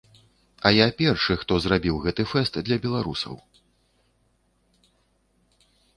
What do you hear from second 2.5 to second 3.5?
для беларусаў.